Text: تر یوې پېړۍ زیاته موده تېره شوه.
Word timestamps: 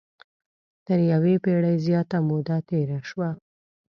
تر 0.85 0.99
یوې 1.11 1.35
پېړۍ 1.43 1.75
زیاته 1.87 2.17
موده 2.29 2.57
تېره 2.69 2.99
شوه. 3.09 3.29